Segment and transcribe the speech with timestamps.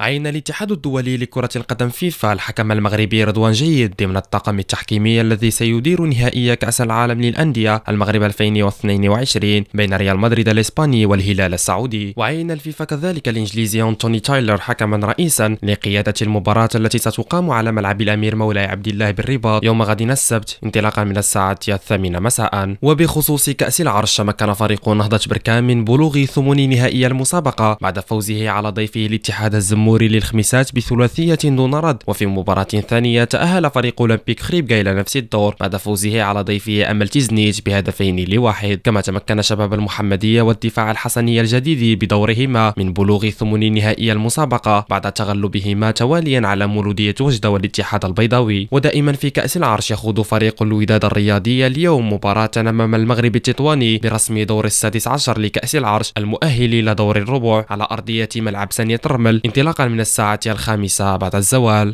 [0.00, 2.32] عين الاتحاد الدولي لكرة القدم فيفا.
[2.32, 9.64] الحكم المغربي رضوان جيد ضمن الطاقم التحكيمي الذي سيدير نهائي كأس العالم للأندية المغرب 2022
[9.74, 12.14] بين ريال مدريد الإسباني والهلال السعودي.
[12.16, 18.36] وعين الفيفا كذلك الإنجليزي أنتوني تايلر حكما رئيسا لقيادة المباراة التي ستقام على ملعب الأمير
[18.36, 22.76] مولاي عبد الله بالرباط يوم غد السبت انطلاقا من الساعة الثامنة مساء.
[22.82, 28.68] وبخصوص كأس العرش تمكن فريق نهضة بركان من بلوغ ثمن نهائي المسابقة بعد فوزه على
[28.68, 32.02] ضيفه الاتحاد الزموري للخميسات بثلاثية دون رد.
[32.06, 35.56] وفي مباراة ثانية تأهل فريق أولمبيك خريبكا إلى نفس الدور.
[35.60, 38.80] بعد فوزه على ضيفه أمل تيزنيت بهدفين لواحد.
[38.84, 44.86] كما تمكن شباب المحمدية والدفاع الحسني الجديد بدورهما من بلوغ ثمن نهائي المسابقة.
[44.90, 48.68] بعد تغلبهما تواليا على مولودية وجدة والاتحاد البيضاوي.
[48.70, 54.64] ودائما في كأس العرش يخوض فريق الوداد الرياضي اليوم مباراة أمام المغرب التطواني برسم دور
[54.64, 57.64] السادس عشر لكأس العرش المؤهل إلى دور الربع.
[57.70, 61.88] على أرضية ملعب سانية الرمل انطلاقا من الساعة الخامسة بعد الزوال.